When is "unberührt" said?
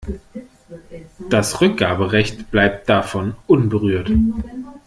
3.45-4.09